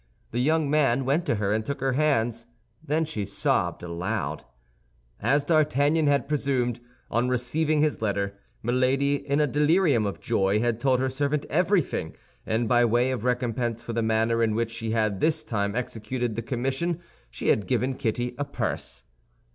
The 0.31 0.39
young 0.41 0.67
man 0.67 1.05
went 1.05 1.27
to 1.27 1.35
her 1.35 1.53
and 1.53 1.63
took 1.63 1.79
her 1.79 1.91
hands; 1.91 2.47
then 2.83 3.05
she 3.05 3.23
sobbed 3.23 3.83
aloud. 3.83 4.43
As 5.19 5.43
D'Artagnan 5.43 6.07
had 6.07 6.27
presumed, 6.27 6.79
on 7.11 7.29
receiving 7.29 7.83
his 7.83 8.01
letter, 8.01 8.33
Milady 8.63 9.17
in 9.17 9.39
a 9.39 9.45
delirium 9.45 10.07
of 10.07 10.19
joy 10.19 10.59
had 10.59 10.79
told 10.79 10.99
her 11.01 11.09
servant 11.11 11.45
everything; 11.51 12.15
and 12.47 12.67
by 12.67 12.83
way 12.83 13.11
of 13.11 13.23
recompense 13.23 13.83
for 13.83 13.93
the 13.93 14.01
manner 14.01 14.41
in 14.41 14.55
which 14.55 14.71
she 14.71 14.89
had 14.89 15.19
this 15.19 15.43
time 15.43 15.75
executed 15.75 16.35
the 16.35 16.41
commission, 16.41 16.99
she 17.29 17.49
had 17.49 17.67
given 17.67 17.93
Kitty 17.93 18.33
a 18.39 18.43
purse. 18.43 19.03